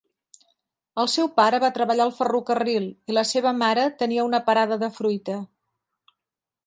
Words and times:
El 1.03 1.09
seu 1.15 1.27
pare 1.35 1.59
va 1.63 1.69
treballar 1.75 2.07
al 2.09 2.13
ferrocarril 2.21 2.87
i 3.13 3.17
la 3.19 3.25
seva 3.33 3.53
mare 3.61 3.85
tenia 4.01 4.27
una 4.31 4.41
parada 4.49 4.79
de 4.85 4.91
fruita. 4.97 5.41